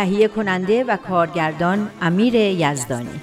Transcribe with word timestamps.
تهیه 0.00 0.28
کننده 0.28 0.84
و 0.84 0.96
کارگردان 0.96 1.90
امیر 2.02 2.34
یزدانی. 2.34 3.20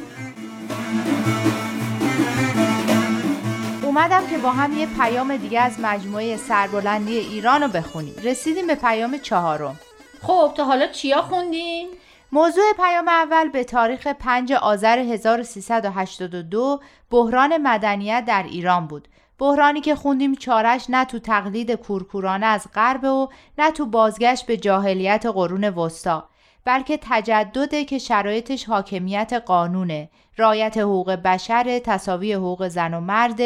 اومدم 3.84 4.28
که 4.30 4.38
با 4.38 4.52
هم 4.52 4.78
یه 4.78 4.88
پیام 5.00 5.38
دیگه 5.38 5.60
از 5.60 5.80
مجموعه 5.80 6.38
سربلندی 6.38 7.18
ایران 7.18 7.62
رو 7.62 7.68
بخونیم. 7.68 8.16
رسیدیم 8.24 8.68
به 8.68 8.76
پیام 8.76 9.18
چهارم. 9.18 9.80
خب 10.22 10.52
تا 10.58 10.66
حالا 10.66 10.88
چیا 10.88 11.22
خوندین؟ 11.22 11.90
موضوع 12.32 12.64
پیام 12.78 13.08
اول 13.08 13.50
به 13.50 13.64
تاریخ 13.64 14.08
5 14.08 14.54
آذر 14.54 15.00
1382 15.00 16.80
بحران 17.12 17.58
مدنیت 17.58 18.24
در 18.28 18.44
ایران 18.44 18.88
بود. 18.88 19.08
بحرانی 19.40 19.82
که 19.82 19.96
خوندیم 19.96 20.36
چارش 20.36 20.86
نه 20.90 21.06
تو 21.06 21.20
تقلید 21.20 21.72
کورکورانه 21.72 22.46
از 22.46 22.68
غرب 22.76 23.04
و 23.04 23.30
نه 23.58 23.72
تو 23.72 23.86
بازگشت 23.86 24.46
به 24.46 24.58
جاهلیت 24.58 25.26
قرون 25.26 25.70
وسطا. 25.70 26.30
بلکه 26.68 27.00
تجدده 27.02 27.86
که 27.86 27.98
شرایطش 27.98 28.66
حاکمیت 28.66 29.34
قانونه 29.46 30.10
رایت 30.38 30.78
حقوق 30.78 31.12
بشر 31.12 31.80
تصاوی 31.80 32.34
حقوق 32.34 32.68
زن 32.68 32.94
و 32.94 33.00
مرد 33.00 33.40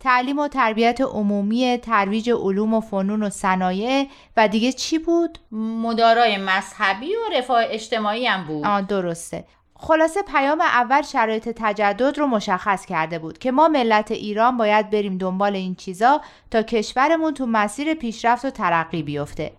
تعلیم 0.00 0.38
و 0.38 0.48
تربیت 0.48 1.00
عمومی 1.00 1.78
ترویج 1.78 2.30
علوم 2.30 2.74
و 2.74 2.80
فنون 2.80 3.22
و 3.22 3.30
صنایع 3.30 4.06
و 4.36 4.48
دیگه 4.48 4.72
چی 4.72 4.98
بود؟ 4.98 5.38
مدارای 5.82 6.36
مذهبی 6.36 7.16
و 7.16 7.38
رفاه 7.38 7.64
اجتماعی 7.66 8.26
هم 8.26 8.44
بود. 8.44 8.66
آه 8.66 8.82
درسته. 8.82 9.44
خلاصه 9.74 10.22
پیام 10.22 10.60
اول 10.60 11.02
شرایط 11.02 11.48
تجدد 11.56 12.18
رو 12.18 12.26
مشخص 12.26 12.86
کرده 12.86 13.18
بود 13.18 13.38
که 13.38 13.52
ما 13.52 13.68
ملت 13.68 14.10
ایران 14.10 14.56
باید 14.56 14.90
بریم 14.90 15.18
دنبال 15.18 15.56
این 15.56 15.74
چیزا 15.74 16.20
تا 16.50 16.62
کشورمون 16.62 17.34
تو 17.34 17.46
مسیر 17.46 17.94
پیشرفت 17.94 18.44
و 18.44 18.50
ترقی 18.50 19.02
بیفته. 19.02 19.52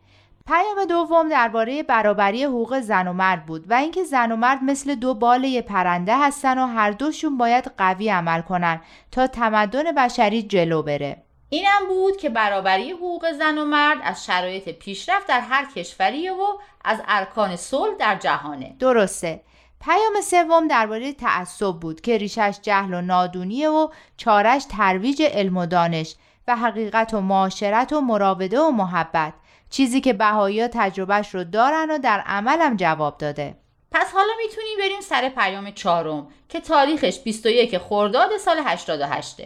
پیام 0.47 0.85
دوم 0.85 1.29
درباره 1.29 1.83
برابری 1.83 2.43
حقوق 2.43 2.79
زن 2.79 3.07
و 3.07 3.13
مرد 3.13 3.45
بود 3.45 3.71
و 3.71 3.73
اینکه 3.73 4.03
زن 4.03 4.31
و 4.31 4.35
مرد 4.35 4.63
مثل 4.63 4.95
دو 4.95 5.13
بال 5.13 5.61
پرنده 5.61 6.17
هستن 6.17 6.57
و 6.59 6.67
هر 6.67 6.91
دوشون 6.91 7.37
باید 7.37 7.71
قوی 7.77 8.09
عمل 8.09 8.41
کنن 8.41 8.81
تا 9.11 9.27
تمدن 9.27 9.91
بشری 9.91 10.43
جلو 10.43 10.81
بره. 10.81 11.23
اینم 11.49 11.87
بود 11.87 12.17
که 12.17 12.29
برابری 12.29 12.91
حقوق 12.91 13.31
زن 13.31 13.57
و 13.57 13.65
مرد 13.65 13.97
از 14.03 14.25
شرایط 14.25 14.69
پیشرفت 14.69 15.27
در 15.27 15.39
هر 15.39 15.65
کشوریه 15.75 16.31
و 16.31 16.45
از 16.85 17.01
ارکان 17.07 17.55
صلح 17.55 17.95
در 17.99 18.15
جهانه. 18.15 18.75
درسته. 18.79 19.41
پیام 19.81 20.21
سوم 20.23 20.67
درباره 20.67 21.13
تعصب 21.13 21.71
بود 21.71 22.01
که 22.01 22.17
ریشش 22.17 22.59
جهل 22.61 22.93
و 22.93 23.01
نادونیه 23.01 23.69
و 23.69 23.87
چارش 24.17 24.65
ترویج 24.65 25.21
علم 25.21 25.57
و 25.57 25.65
دانش 25.65 26.15
و 26.47 26.55
حقیقت 26.55 27.13
و 27.13 27.21
معاشرت 27.21 27.93
و 27.93 28.01
مراوده 28.01 28.59
و 28.59 28.71
محبت. 28.71 29.33
چیزی 29.73 30.01
که 30.01 30.13
بهایی 30.13 30.67
تجربهش 30.67 31.35
رو 31.35 31.43
دارن 31.43 31.91
و 31.91 31.97
در 31.97 32.19
عملم 32.19 32.75
جواب 32.75 33.17
داده. 33.17 33.55
پس 33.91 34.11
حالا 34.13 34.33
می‌تونیم 34.43 34.77
بریم 34.79 35.01
سر 35.01 35.29
پیام 35.29 35.71
چهارم 35.71 36.27
که 36.49 36.59
تاریخش 36.59 37.19
21 37.19 37.77
خرداد 37.77 38.37
سال 38.37 38.57
88 38.65 39.41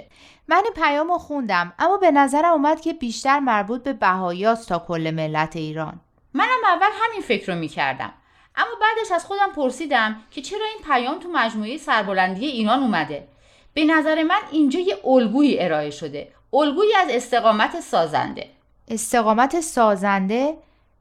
من 0.47 0.61
این 0.64 0.73
پیام 0.73 1.07
رو 1.07 1.18
خوندم 1.18 1.74
اما 1.79 1.97
به 1.97 2.12
نظرم 2.12 2.51
اومد 2.51 2.81
که 2.81 2.94
بیشتر 2.94 3.40
مربوط 3.40 3.84
به 3.84 3.94
بهاییاست 3.94 4.69
تا 4.69 4.79
کل 4.79 5.12
ملت 5.12 5.56
ایران. 5.56 6.00
منم 6.34 6.63
اول 6.66 6.90
همین 7.01 7.22
فکر 7.22 7.53
رو 7.53 7.59
می‌کردم. 7.59 8.13
اما 8.56 8.72
بعدش 8.81 9.12
از 9.12 9.25
خودم 9.25 9.51
پرسیدم 9.56 10.22
که 10.31 10.41
چرا 10.41 10.66
این 10.66 10.85
پیام 10.85 11.19
تو 11.19 11.30
مجموعه 11.30 11.78
سربلندی 11.78 12.47
ایران 12.47 12.80
اومده؟ 12.80 13.28
به 13.74 13.85
نظر 13.85 14.24
من 14.24 14.41
اینجا 14.51 14.80
یه 14.80 14.97
الگویی 15.06 15.59
ارائه 15.59 15.90
شده. 15.90 16.34
الگویی 16.53 16.94
از 16.96 17.07
استقامت 17.09 17.80
سازنده. 17.80 18.56
استقامت 18.88 19.62
سازنده 19.62 20.58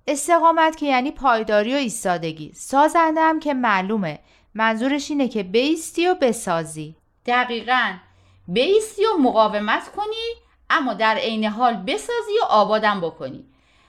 استقامت 0.07 0.77
که 0.77 0.87
یعنی 0.87 1.11
پایداری 1.11 1.75
و 1.75 1.77
ایستادگی. 1.77 2.53
سازنده 2.55 3.21
هم 3.21 3.41
که 3.41 3.55
معلومه. 3.55 4.19
منظورش 4.55 5.11
اینه 5.11 5.29
که 5.29 5.43
بیستی 5.43 6.07
و 6.07 6.15
بسازی. 6.15 6.97
دقیقا. 7.27 7.93
بیستی 8.49 9.03
و 9.05 9.19
مقاومت 9.23 9.89
کنی 9.89 10.35
اما 10.71 10.95
در 10.95 11.15
عین 11.15 11.45
حال 11.45 11.75
بسازی 11.77 12.39
و 12.43 12.45
آبادم 12.49 13.01
بکنی. 13.01 13.45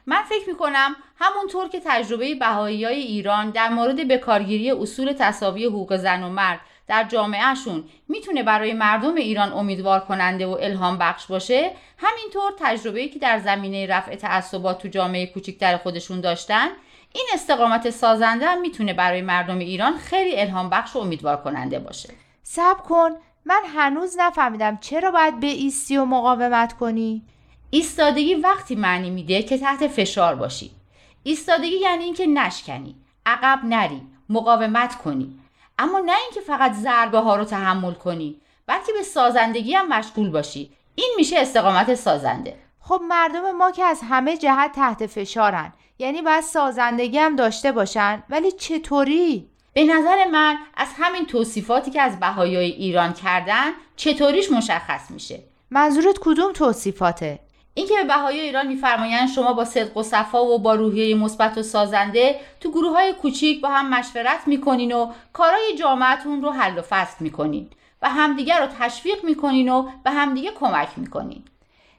من 0.08 0.24
فکر 0.30 0.50
می‌کنم 0.50 0.96
همونطور 1.20 1.70
که 1.70 1.82
تجربه 1.86 2.36
بهایی 2.36 2.86
های 2.86 3.00
ایران 3.00 3.50
در 3.50 3.70
مورد 3.70 4.08
بکارگیری 4.08 4.72
اصول 4.72 5.14
تصاوی 5.20 5.66
حقوق 5.66 5.98
زن 5.98 6.24
و 6.24 6.30
مرد 6.30 6.60
در 6.88 7.04
جامعهشون 7.04 7.84
می‌تونه 8.08 8.44
برای 8.44 8.74
مردم 8.74 9.16
ایران 9.16 9.54
امیدوار 9.54 10.00
کننده 10.00 10.46
و 10.46 10.58
الهام 10.62 10.98
بخش 10.98 11.26
باشه 11.26 11.72
همینطور 11.98 12.52
تجربه‌ای 12.60 13.10
که 13.10 13.20
در 13.20 13.40
زمینه 13.40 13.88
رفع 13.88 14.16
تعصبات 14.16 14.82
تو 14.82 14.88
جامعه 14.88 15.26
کوچکتر 15.26 15.78
خودشون 15.78 16.22
داشتن 16.22 16.68
این 17.14 17.26
استقامت 17.34 17.90
سازنده 17.90 18.46
هم 18.46 18.62
می‌تونه 18.62 18.94
برای 18.94 19.22
مردم 19.22 19.60
ایران 19.60 19.98
خیلی 19.98 20.40
الهام 20.40 20.70
بخش 20.70 20.96
و 20.96 21.00
امیدوار 21.00 21.38
کننده 21.38 21.80
باشه. 21.80 22.10
صبر 22.44 22.82
کن 22.82 23.10
من 23.46 23.62
هنوز 23.76 24.16
نفهمیدم 24.20 24.78
چرا 24.82 25.12
باید 25.12 25.40
به 25.40 25.48
ایستی 25.48 25.98
و 25.98 26.06
مقاومت 26.06 26.74
کنی؟ 26.74 27.24
ایستادگی 27.70 28.36
وقتی 28.36 28.76
معنی 28.76 29.10
میده 29.10 29.44
که 29.44 29.58
تحت 29.58 29.88
فشار 29.88 30.36
باشی. 30.36 30.72
ایستادگی 31.24 31.78
یعنی 31.78 32.04
اینکه 32.04 32.28
نشکنی 32.28 32.96
عقب 33.26 33.60
نری 33.66 34.02
مقاومت 34.30 34.96
کنی. 34.96 35.40
اما 35.80 36.00
نه 36.00 36.14
اینکه 36.24 36.42
فقط 36.42 36.74
ضربه 36.74 37.20
ها 37.20 37.36
رو 37.36 37.44
تحمل 37.44 37.94
کنی 37.94 38.42
بلکه 38.68 38.94
به 38.94 39.04
سازندگی 39.04 39.74
هم 39.74 39.88
مشغول 39.88 40.30
باشی. 40.30 40.72
این 40.96 41.14
میشه 41.18 41.40
استقامت 41.40 41.96
سازنده. 41.96 42.56
خب 42.80 43.02
مردم 43.08 43.52
ما 43.52 43.72
که 43.72 43.84
از 43.84 44.02
همه 44.10 44.38
جهت 44.38 44.72
تحت 44.72 45.06
فشارن 45.06 45.74
یعنی 46.00 46.22
باید 46.22 46.44
سازندگی 46.44 47.18
هم 47.18 47.36
داشته 47.36 47.72
باشن. 47.72 48.24
ولی 48.30 48.52
چطوری؟ 48.52 49.50
به 49.74 49.84
نظر 49.84 50.26
من 50.32 50.58
از 50.78 50.88
همین 50.98 51.26
توصیفاتی 51.26 51.92
که 51.92 52.02
از 52.02 52.20
بهایای 52.20 52.72
ایران 52.72 53.14
کردن 53.14 53.72
چطوریش 53.96 54.52
مشخص 54.52 55.12
میشه. 55.12 55.40
منظورت 55.72 56.16
کدوم 56.22 56.54
توصیفاته؟ 56.54 57.40
اینکه 57.78 57.94
به 57.96 58.04
بهای 58.04 58.40
ایران 58.40 58.68
میفرمایند 58.68 59.30
شما 59.30 59.54
با 59.54 59.66
صدق 59.66 59.98
و 59.98 60.04
صفا 60.04 60.46
و 60.46 60.60
با 60.60 60.76
روحیه 60.76 61.16
مثبت 61.16 61.58
و 61.58 61.64
سازنده 61.64 62.40
تو 62.60 62.72
گروه 62.72 62.94
های 62.94 63.14
کوچیک 63.14 63.62
با 63.62 63.70
هم 63.70 63.90
مشورت 63.90 64.40
می‌کنین 64.46 64.92
و 64.92 65.12
کارهای 65.34 65.76
جامعتون 65.80 66.42
رو 66.42 66.52
حل 66.52 66.80
و 66.80 66.82
فصل 66.82 67.16
می‌کنین 67.20 67.70
و 68.02 68.10
همدیگه 68.10 68.58
رو 68.58 68.68
تشویق 68.80 69.24
می‌کنین 69.24 69.70
و 69.70 69.90
به 70.04 70.12
همدیگه 70.12 70.52
کمک 70.52 70.88
می‌کنین. 70.98 71.44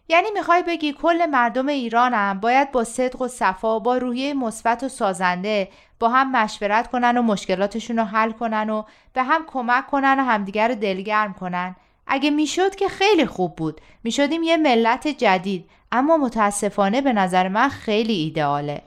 یعنی 0.08 0.28
می‌خوای 0.34 0.62
بگی 0.62 0.92
کل 0.92 1.26
مردم 1.26 1.68
ایرانم 1.68 2.40
باید 2.40 2.72
با 2.72 2.84
صدق 2.84 3.22
و 3.22 3.28
صفا 3.28 3.78
با 3.78 3.96
روحیه 3.96 4.34
مثبت 4.34 4.82
و 4.82 4.88
سازنده 4.88 5.68
با 6.00 6.08
هم 6.08 6.32
مشورت 6.32 6.90
کنن 6.90 7.18
و 7.18 7.22
مشکلاتشون 7.22 7.98
رو 7.98 8.04
حل 8.04 8.30
کنن 8.30 8.70
و 8.70 8.82
به 9.12 9.22
هم 9.22 9.46
کمک 9.46 9.86
کنن 9.86 10.20
و 10.20 10.22
همدیگر 10.22 10.68
رو 10.68 10.74
دلگرم 10.74 11.34
کنن؟ 11.34 11.76
اگه 12.08 12.30
می‌شد 12.30 12.74
که 12.74 12.88
خیلی 12.88 13.26
خوب 13.26 13.56
بود. 13.56 13.80
می‌شدیم 14.04 14.42
یه 14.42 14.56
ملت 14.56 15.08
جدید. 15.08 15.70
اما 15.92 16.16
متاسفانه 16.16 17.00
به 17.00 17.12
نظر 17.12 17.48
من 17.48 17.68
خیلی 17.68 18.12
ایدئاله. 18.12 18.82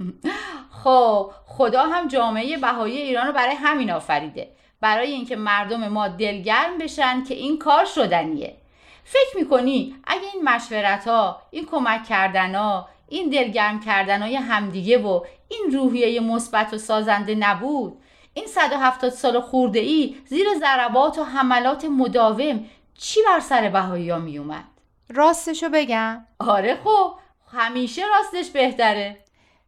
خب 0.84 1.31
خدا 1.46 1.84
هم 1.84 2.08
جامعه 2.08 2.58
بهایی 2.58 2.98
ایران 2.98 3.28
رو 3.28 3.34
برای 3.34 3.56
همین 3.56 3.92
آفریده. 3.92 4.51
برای 4.81 5.12
اینکه 5.12 5.36
مردم 5.36 5.88
ما 5.88 6.07
دلگرم 6.07 6.78
بشن 6.78 7.24
که 7.24 7.34
این 7.34 7.60
کار 7.60 7.86
شدنیه. 7.86 8.56
فکر 9.04 9.38
می‌کنی 9.38 9.95
اگه 10.04 10.24
این 10.34 10.44
مشورت 10.44 11.07
ها 11.07 11.42
این 11.51 11.66
کمک 11.66 12.04
کردن 12.04 12.56
ها 12.56 12.90
این 13.10 13.30
دلگرم 13.30 13.80
کردن 13.80 14.22
های 14.22 14.36
همدیگه 14.36 14.98
و 14.98 15.22
این 15.50 15.72
روحیه 15.74 16.19
مثبت 16.19 16.74
و 16.74 16.78
سازنده 16.78 17.36
نبود 17.36 17.98
این 18.34 18.45
170 18.48 19.12
سال 19.12 19.40
خورده 19.40 19.80
ای 19.80 20.16
زیر 20.25 20.48
ضربات 20.60 21.18
و 21.18 21.24
حملات 21.24 21.86
مداوم 21.86 22.66
چی 22.94 23.20
بر 23.28 23.40
سر 23.40 23.70
بهایی 23.70 24.10
ها 24.10 24.20
می 24.20 24.38
اومد؟ 24.38 24.64
راستشو 25.10 25.70
بگم؟ 25.70 26.26
آره 26.40 26.80
خب 26.84 27.14
همیشه 27.54 28.02
راستش 28.18 28.52
بهتره 28.52 29.18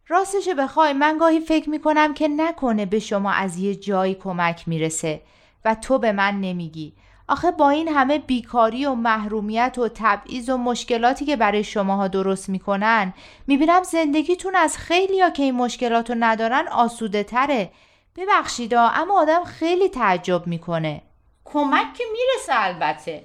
راستشو 0.08 0.54
بخوای 0.54 0.92
من 0.92 1.18
گاهی 1.18 1.40
فکر 1.40 1.70
می‌کنم 1.70 2.14
که 2.14 2.28
نکنه 2.28 2.86
به 2.86 2.98
شما 2.98 3.30
از 3.30 3.58
یه 3.58 3.74
جایی 3.74 4.14
کمک 4.14 4.68
می‌رسه 4.68 5.22
و 5.64 5.74
تو 5.74 5.98
به 5.98 6.12
من 6.12 6.40
نمیگی 6.40 6.94
آخه 7.28 7.50
با 7.50 7.70
این 7.70 7.88
همه 7.88 8.18
بیکاری 8.18 8.86
و 8.86 8.94
محرومیت 8.94 9.78
و 9.78 9.88
تبعیض 9.94 10.48
و 10.48 10.56
مشکلاتی 10.56 11.24
که 11.24 11.36
برای 11.36 11.64
شماها 11.64 12.08
درست 12.08 12.48
می‌کنن 12.48 13.14
می‌بینم 13.46 13.82
زندگیتون 13.82 14.54
از 14.56 14.78
خیلی 14.78 15.20
ها 15.20 15.30
که 15.30 15.42
این 15.42 15.54
مشکلات 15.54 16.10
رو 16.10 16.16
ندارن 16.18 16.68
آسوده 16.68 17.22
تره 17.22 17.70
ببخشیدا 18.16 18.88
اما 18.88 19.20
آدم 19.20 19.44
خیلی 19.44 19.88
تعجب 19.88 20.46
می‌کنه 20.46 21.02
کمک 21.44 21.94
که 21.94 22.04
می‌رسه 22.12 22.52
البته. 22.64 23.24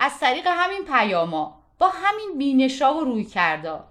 از 0.00 0.18
طریق 0.18 0.46
همین 0.46 0.84
پیاما 0.84 1.60
با 1.78 1.88
همین 1.88 2.38
بینشا 2.38 2.94
و 2.94 3.00
روی 3.00 3.24
کردا 3.24 3.84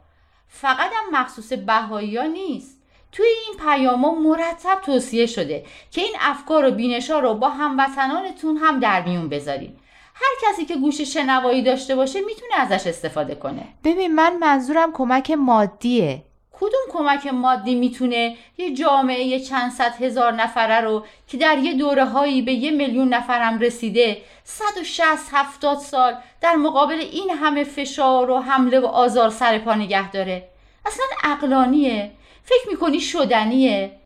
فقط 0.48 0.92
هم 0.94 1.22
مخصوص 1.22 1.54
بهایی 1.54 2.18
ها 2.18 2.24
نیست. 2.24 2.80
توی 3.12 3.26
این 3.26 3.58
پیاما 3.60 4.12
مرتب 4.12 4.82
توصیه 4.82 5.26
شده 5.26 5.66
که 5.92 6.02
این 6.02 6.16
افکار 6.20 6.66
و 6.66 6.72
بینشا 6.72 7.20
رو 7.20 7.34
با 7.34 7.50
هموطنانتون 7.50 8.58
هم 8.58 8.80
در 8.80 9.02
میون 9.02 9.30
بذارین. 9.30 9.76
هر 10.14 10.32
کسی 10.42 10.66
که 10.66 10.76
گوش 10.76 11.02
شنوایی 11.02 11.62
داشته 11.62 11.96
باشه 11.96 12.22
می‌تونه 12.22 12.56
ازش 12.56 12.88
استفاده 12.88 13.36
کنه. 13.36 13.68
ببین 13.84 14.16
من 14.16 14.38
منظورم 14.38 14.92
کمک 14.94 15.32
مادیه. 15.32 16.24
کدوم 16.64 16.82
کمک 16.90 17.28
مادی 17.28 17.76
می‌تونه 17.76 18.36
یه 18.58 18.74
جامعه 18.74 19.40
چند 19.40 19.72
صد 19.72 20.02
هزار 20.02 20.32
نفره 20.32 20.82
رو 20.82 21.06
که 21.28 21.38
در 21.38 21.58
یه 21.58 21.74
دوره 21.74 22.06
هایی 22.06 22.42
به 22.42 22.54
یه 22.54 22.72
میلیون 22.72 23.14
نفرم 23.14 23.60
رسیده 23.60 24.22
160 24.44 25.30
70 25.32 25.78
سال 25.78 26.16
در 26.42 26.56
مقابل 26.56 27.00
این 27.00 27.30
همه 27.30 27.64
فشار 27.64 28.30
و 28.30 28.40
حمله 28.40 28.80
و 28.80 28.86
آزار 28.86 29.30
سر 29.30 29.58
پا 29.58 29.76
نگه 29.76 30.12
داره. 30.12 30.50
اصلا 30.86 31.06
عقلانیه. 31.24 32.12
فکر 32.44 32.70
می‌کنی 32.70 33.00
شدنیه. 33.00 34.00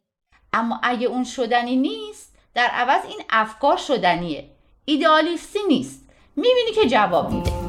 اما 0.54 0.80
اگه 0.84 1.08
اون 1.08 1.24
شدنی 1.24 1.76
نیست 1.76 2.36
در 2.54 2.68
عوض 2.68 3.06
این 3.06 3.22
افکار 3.30 3.78
شدنیه. 3.78 4.46
ایدئالیستی 4.86 5.60
نیست. 5.68 6.10
می‌بینی 6.36 6.72
که 6.76 6.90
جواب 6.90 7.34
میده. 7.34 7.67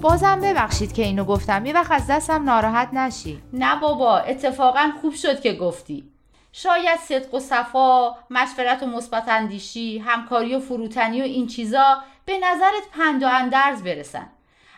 بازم 0.00 0.40
ببخشید 0.40 0.92
که 0.92 1.02
اینو 1.02 1.24
گفتم. 1.24 1.66
یه 1.66 1.72
وقت 1.72 1.90
از 1.90 2.06
دستم 2.06 2.44
ناراحت 2.44 2.94
نشی. 2.94 3.42
نه 3.52 3.80
بابا 3.80 4.18
اتفاقا 4.18 4.92
خوب 5.00 5.14
شد 5.14 5.40
که 5.40 5.52
گفتی. 5.52 6.04
شاید 6.52 6.98
صدق 6.98 7.34
و 7.34 7.40
صفا 7.40 8.14
مشورت 8.30 8.82
و 8.82 8.86
مثبت 8.86 9.28
اندیشی 9.28 9.98
همکاری 9.98 10.54
و 10.54 10.60
فروتنی 10.60 11.20
و 11.20 11.24
این 11.24 11.46
چیزا 11.46 11.96
به 12.24 12.38
نظرت 12.38 12.90
پند 12.92 13.22
و 13.22 13.28
اندرز 13.28 13.82
برسن. 13.82 14.30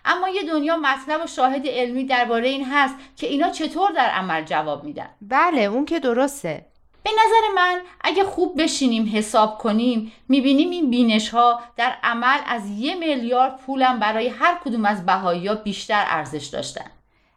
اما 0.05 0.29
یه 0.29 0.43
دنیا 0.43 0.77
مطلب 0.77 1.25
و 1.25 1.27
شاهد 1.27 1.67
علمی 1.67 2.05
درباره 2.05 2.49
این 2.49 2.65
هست 2.71 2.95
که 3.17 3.27
اینا 3.27 3.51
چطور 3.51 3.91
در 3.91 4.09
عمل 4.09 4.45
جواب 4.45 4.85
میدن. 4.85 5.09
بله 5.21 5.61
اون 5.61 5.85
که 5.85 6.01
درسته. 6.01 6.67
به 7.03 7.11
نظر 7.11 7.55
من 7.55 7.81
اگه 8.01 8.25
خوب 8.25 8.63
بشینیم 8.63 9.11
حساب 9.15 9.59
کنیم 9.59 10.13
می‌بینیم 10.29 10.71
این 10.71 10.91
بینش 10.91 11.29
ها 11.29 11.61
در 11.77 11.97
عمل 12.03 12.39
از 12.47 12.71
یه 12.71 12.95
میلیارد 12.95 13.57
پولم 13.57 13.99
برای 13.99 14.29
هر 14.29 14.59
کدوم 14.65 14.85
از 14.85 15.07
بهایی 15.07 15.47
ها 15.47 15.55
بیشتر 15.55 16.05
ارزش 16.09 16.47
داشتن. 16.47 16.91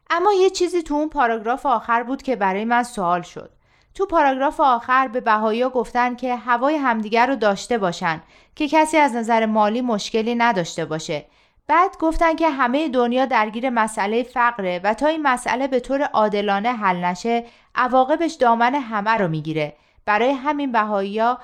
اما 0.09 0.33
یه 0.33 0.49
چیزی 0.49 0.83
تو 0.83 0.93
اون 0.93 1.09
پاراگراف 1.09 1.65
آخر 1.65 2.03
بود 2.03 2.21
که 2.21 2.35
برای 2.35 2.65
من 2.65 2.83
سوال 2.83 3.21
شد. 3.21 3.49
تو 3.95 4.05
پاراگراف 4.05 4.59
آخر 4.59 5.07
به 5.07 5.21
بهایی 5.21 5.69
گفتن 5.69 6.15
که 6.15 6.35
هوای 6.35 6.75
همدیگر 6.75 7.27
رو 7.27 7.35
داشته 7.35 7.77
باشن 7.77 8.21
که 8.55 8.67
کسی 8.67 8.97
از 8.97 9.15
نظر 9.15 9.45
مالی 9.45 9.81
مشکلی 9.81 10.35
نداشته 10.35 10.85
باشه. 10.85 11.25
بعد 11.67 11.97
گفتن 11.99 12.35
که 12.35 12.49
همه 12.49 12.89
دنیا 12.89 13.25
درگیر 13.25 13.69
مسئله 13.69 14.23
فقره 14.23 14.81
و 14.83 14.93
تا 14.93 15.07
این 15.07 15.21
مسئله 15.21 15.67
به 15.67 15.79
طور 15.79 16.01
عادلانه 16.01 16.69
حل 16.69 17.05
نشه 17.05 17.45
عواقبش 17.75 18.33
دامن 18.33 18.75
همه 18.75 19.11
رو 19.11 19.27
می‌گیره. 19.27 19.75
برای 20.05 20.31
همین 20.31 20.71
بهاییا 20.71 21.39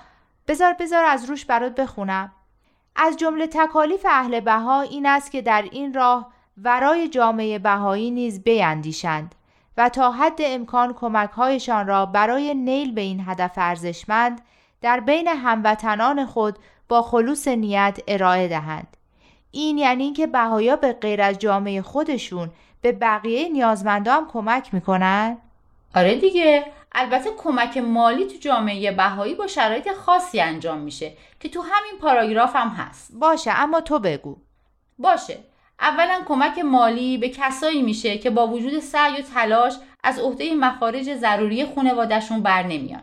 بذار 0.48 0.74
بذار 0.74 1.06
از 1.06 1.26
روش 1.26 1.46
برات 1.46 1.76
بخونم. 1.76 2.32
از 2.96 3.18
جمله 3.18 3.48
تکالیف 3.48 4.06
اهل 4.10 4.40
بها 4.40 4.82
این 4.82 5.06
است 5.06 5.32
که 5.32 5.42
در 5.42 5.62
این 5.72 5.94
راه 5.94 6.32
ورای 6.58 7.08
جامعه 7.08 7.60
بهایی 7.60 8.12
نیز 8.12 8.44
بیندیشند 8.44 9.36
و 9.78 9.90
تا 9.90 10.12
حد 10.12 10.40
امکان 10.40 10.94
کمکهایشان 10.94 11.88
را 11.88 12.06
برای 12.06 12.54
نیل 12.54 12.94
به 12.94 13.02
این 13.02 13.24
هدف 13.28 13.52
ارزشمند 13.58 14.42
در 14.82 15.00
بین 15.00 15.28
هموطنان 15.28 16.26
خود 16.26 16.60
با 16.90 17.02
خلوص 17.02 17.48
نیت 17.48 18.00
ارائه 18.08 18.48
دهند. 18.48 18.98
این 19.52 19.78
یعنی 19.78 20.04
اینکه 20.04 20.28
بهایا 20.28 20.76
به 20.76 20.94
غیر 20.94 21.22
از 21.22 21.40
جامعه 21.40 21.82
خودشون 21.82 22.50
به 22.82 22.92
بقیه 22.92 23.50
نیازمندان 23.50 24.18
هم 24.18 24.28
کمک 24.32 24.74
می‌کنن؟ 24.74 25.38
آره 25.96 26.16
دیگه. 26.16 26.66
البته 26.96 27.30
کمک 27.38 27.78
مالی 27.78 28.26
تو 28.26 28.38
جامعه 28.40 28.92
بهایی 28.92 29.36
با 29.36 29.48
شرایط 29.48 29.92
خاصی 29.94 30.40
انجام 30.42 30.78
میشه 30.78 31.14
که 31.40 31.50
تو 31.50 31.62
همین 31.62 32.00
پاراگراف 32.02 32.56
هم 32.56 32.68
هست. 32.68 33.12
باشه 33.14 33.52
اما 33.52 33.82
تو 33.82 34.00
بگو. 34.00 34.38
باشه. 35.00 35.38
اولا 35.80 36.22
کمک 36.28 36.60
مالی 36.60 37.18
به 37.18 37.30
کسایی 37.30 37.82
میشه 37.82 38.18
که 38.18 38.30
با 38.30 38.48
وجود 38.48 38.80
سعی 38.80 39.14
و 39.14 39.22
تلاش 39.22 39.74
از 40.04 40.20
عهده 40.20 40.56
مخارج 40.56 41.16
ضروری 41.16 41.66
خانوادهشون 41.76 42.42
بر 42.44 42.64
نمیان 42.64 43.02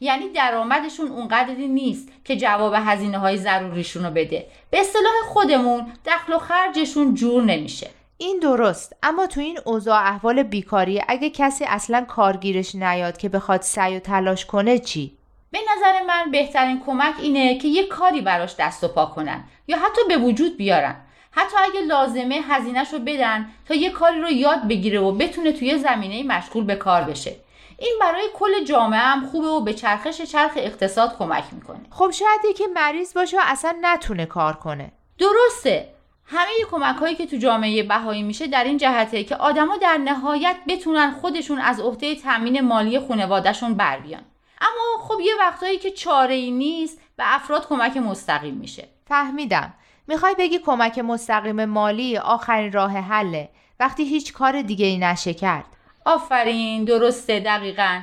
یعنی 0.00 0.28
درآمدشون 0.28 1.08
اونقدری 1.08 1.68
نیست 1.68 2.08
که 2.24 2.36
جواب 2.36 2.74
هزینه 2.76 3.18
های 3.18 3.36
ضروریشون 3.36 4.04
رو 4.04 4.10
بده. 4.10 4.46
به 4.70 4.80
اصطلاح 4.80 5.12
خودمون 5.28 5.92
دخل 6.06 6.32
و 6.32 6.38
خرجشون 6.38 7.14
جور 7.14 7.42
نمیشه. 7.42 7.90
این 8.18 8.38
درست 8.38 8.96
اما 9.02 9.26
تو 9.26 9.40
این 9.40 9.58
اوضاع 9.64 9.98
احوال 9.98 10.42
بیکاری 10.42 11.02
اگه 11.08 11.30
کسی 11.30 11.64
اصلا 11.64 12.04
کارگیرش 12.08 12.74
نیاد 12.74 13.16
که 13.16 13.28
بخواد 13.28 13.62
سعی 13.62 13.96
و 13.96 14.00
تلاش 14.00 14.46
کنه 14.46 14.78
چی؟ 14.78 15.16
به 15.50 15.58
نظر 15.76 16.02
من 16.06 16.30
بهترین 16.30 16.82
کمک 16.86 17.14
اینه 17.18 17.58
که 17.58 17.68
یه 17.68 17.86
کاری 17.86 18.20
براش 18.20 18.54
دست 18.58 18.84
و 18.84 18.88
پا 18.88 19.06
کنن 19.06 19.44
یا 19.68 19.76
حتی 19.76 20.00
به 20.08 20.16
وجود 20.16 20.56
بیارن. 20.56 20.96
حتی 21.30 21.56
اگه 21.56 21.80
لازمه 21.80 22.40
هزینهش 22.48 22.92
رو 22.92 22.98
بدن 22.98 23.48
تا 23.68 23.74
یه 23.74 23.90
کاری 23.90 24.20
رو 24.20 24.30
یاد 24.30 24.68
بگیره 24.68 25.00
و 25.00 25.12
بتونه 25.12 25.52
توی 25.52 25.78
زمینه 25.78 26.22
مشغول 26.22 26.64
به 26.64 26.76
کار 26.76 27.02
بشه. 27.04 27.36
این 27.78 27.98
برای 28.00 28.28
کل 28.34 28.64
جامعه 28.64 29.00
هم 29.00 29.26
خوبه 29.26 29.48
و 29.48 29.60
به 29.60 29.74
چرخش 29.74 30.22
چرخ 30.22 30.52
اقتصاد 30.56 31.18
کمک 31.18 31.44
می‌کنه. 31.52 31.80
خب 31.90 32.10
شاید 32.10 32.40
یکی 32.50 32.66
مریض 32.66 33.14
باشه 33.14 33.36
و 33.36 33.40
اصلا 33.44 33.76
نتونه 33.82 34.26
کار 34.26 34.52
کنه. 34.52 34.92
درسته. 35.18 35.88
همه 36.24 36.50
کمک 36.70 36.96
هایی 36.96 37.14
که 37.14 37.26
تو 37.26 37.36
جامعه 37.36 37.82
بهایی 37.82 38.22
میشه 38.22 38.46
در 38.46 38.64
این 38.64 38.76
جهته 38.76 39.24
که 39.24 39.36
آدما 39.36 39.76
در 39.76 39.96
نهایت 39.96 40.56
بتونن 40.68 41.10
خودشون 41.10 41.58
از 41.58 41.80
عهده 41.80 42.14
تامین 42.14 42.60
مالی 42.60 43.00
خانوادهشون 43.00 43.74
بر 43.74 43.98
بیان. 43.98 44.22
اما 44.60 45.04
خب 45.04 45.20
یه 45.20 45.32
وقتایی 45.40 45.78
که 45.78 45.90
چاره 45.90 46.34
ای 46.34 46.50
نیست 46.50 47.00
به 47.16 47.34
افراد 47.34 47.68
کمک 47.68 47.96
مستقیم 47.96 48.54
میشه. 48.54 48.88
فهمیدم. 49.08 49.74
می‌خوای 50.06 50.34
بگی 50.38 50.58
کمک 50.58 50.98
مستقیم 50.98 51.64
مالی 51.64 52.16
آخرین 52.16 52.72
راه 52.72 52.92
حله. 52.92 53.48
وقتی 53.80 54.04
هیچ 54.04 54.32
کار 54.32 54.62
دیگه 54.62 54.86
ای 54.86 54.98
نشه 54.98 55.34
کرد 55.34 55.64
آفرین 56.04 56.84
درسته 56.84 57.40
دقیقا. 57.40 58.00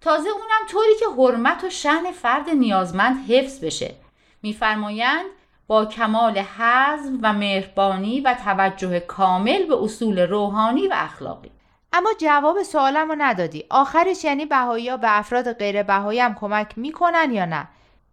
تازه 0.00 0.28
اونم 0.28 0.66
طوری 0.68 0.96
که 1.00 1.06
حرمت 1.18 1.64
و 1.64 1.70
شن 1.70 2.12
فرد 2.12 2.50
نیازمند 2.50 3.30
حفظ 3.30 3.64
بشه. 3.64 3.94
میفرمایند 4.42 5.26
با 5.66 5.84
کمال 5.84 6.38
حزم 6.38 7.18
و 7.22 7.32
مهربانی 7.32 8.20
و 8.20 8.34
توجه 8.44 9.00
کامل 9.00 9.66
به 9.66 9.82
اصول 9.82 10.18
روحانی 10.18 10.88
و 10.88 10.94
اخلاقی. 10.96 11.50
اما 11.92 12.10
جواب 12.18 12.62
سوالم 12.62 13.08
رو 13.08 13.14
ندادی. 13.18 13.64
آخرش 13.70 14.24
یعنی 14.24 14.46
بهایی 14.46 14.96
به 14.96 15.18
افراد 15.18 15.52
غیر 15.52 15.82
بهایی 15.82 16.20
هم 16.20 16.34
کمک 16.34 16.78
می‌کنن 16.78 17.30
یا 17.32 17.44
نه؟ 17.44 17.68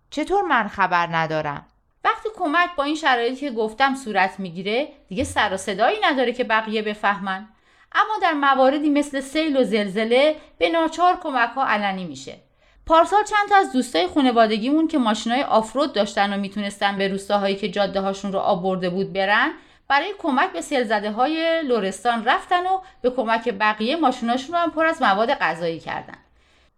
چطور 0.10 0.44
من 0.44 0.68
خبر 0.68 1.08
ندارم؟ 1.12 1.66
وقتی 2.04 2.30
کمک 2.38 2.70
با 2.76 2.84
این 2.84 2.96
شرایطی 2.96 3.36
که 3.36 3.52
گفتم 3.52 3.96
صورت 3.96 4.40
می‌گیره 4.40 4.88
دیگه 5.08 5.24
سر 5.24 5.54
و 5.54 5.58
صدایی 5.58 5.98
نداره 6.04 6.34
که 6.34 6.44
بقیه 6.44 6.82
بفهمن. 6.82 7.48
اما 7.92 8.14
در 8.22 8.34
مواردی 8.34 8.90
مثل 8.90 9.20
سیل 9.20 9.58
و 9.58 9.64
زلزله 9.64 10.36
به 10.58 10.70
ناچار 10.70 11.20
کمک 11.24 11.50
ها 11.50 11.66
علنی 11.66 12.06
میشه. 12.06 12.38
پارسال 12.86 13.24
چند 13.24 13.50
تا 13.50 13.56
از 13.56 13.74
دوستای 13.74 14.08
خانوادگیمون 14.08 14.88
که 14.88 14.98
ماشینای 14.98 15.44
آفرود 15.44 15.94
داشتن 15.94 16.34
و 16.34 16.38
می‌تونستن 16.38 16.98
به 16.98 17.08
روستاهایی 17.08 17.56
که 17.56 17.70
جاده 17.70 18.00
هاشون 18.00 18.34
رو 18.34 18.40
آب 18.40 18.90
بود 18.90 19.14
برن 19.14 19.52
برای 19.88 20.14
کمک 20.20 20.52
به 20.52 20.62
سیلزده 20.62 21.12
های 21.12 21.62
لورستان 21.64 22.26
رفتن 22.26 22.66
و 22.66 22.80
به 23.02 23.10
کمک 23.10 23.50
بقیه 23.60 23.96
ماشیناشون 23.96 24.56
رو 24.56 24.62
هم 24.62 24.72
پر 24.72 24.86
از 24.86 25.02
مواد 25.02 25.34
غذایی 25.34 25.80
کردن. 25.80 26.18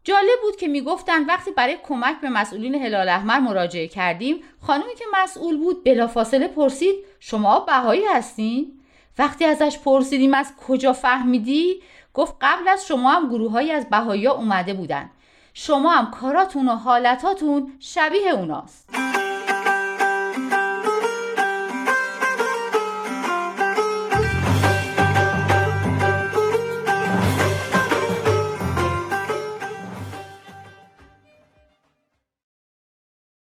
جالب 0.04 0.42
بود 0.42 0.56
که 0.56 0.68
می‌گفتن 0.68 1.26
وقتی 1.26 1.52
برای 1.52 1.78
کمک 1.84 2.22
به 2.22 2.30
مسئولین 2.30 2.76
هلال 2.76 3.10
احمر 3.10 3.40
مراجعه 3.40 3.88
کردیم 3.88 4.44
خانمی 4.62 4.96
که 4.96 5.06
مسئول 5.24 5.58
بود 5.58 5.84
بلافاصله 5.84 6.48
پرسید 6.48 6.96
شما 7.20 7.60
بهایی 7.60 8.06
هستین؟ 8.06 8.79
وقتی 9.18 9.46
ازش 9.46 9.78
پرسیدیم 9.78 10.34
از 10.34 10.54
کجا 10.68 10.94
فهمیدی؟ 10.94 11.82
گفت 12.14 12.36
قبل 12.42 12.68
از 12.68 12.88
شما 12.88 13.12
هم 13.12 13.30
گروههایی 13.30 13.72
از 13.72 13.90
بهایی 13.90 14.28
اومده 14.28 14.74
بودن. 14.74 15.10
شما 15.54 15.92
هم 15.92 16.12
کاراتون 16.12 16.70
و 16.70 16.76
حالتاتون 16.76 17.74
شبیه 17.80 18.30
اوناست. 18.30 19.09